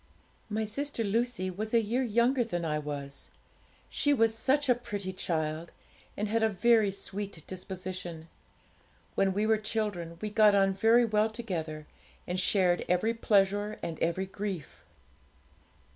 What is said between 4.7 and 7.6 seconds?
pretty child, and had a very sweet